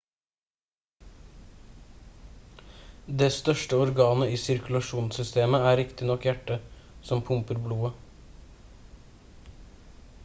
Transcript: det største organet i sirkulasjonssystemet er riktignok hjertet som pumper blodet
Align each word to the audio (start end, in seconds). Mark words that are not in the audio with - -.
det 3.23 3.29
største 3.35 3.83
organet 3.83 4.33
i 4.37 4.41
sirkulasjonssystemet 4.45 5.69
er 5.73 5.79
riktignok 5.83 6.27
hjertet 6.31 7.07
som 7.11 7.25
pumper 7.31 7.63
blodet 7.69 9.55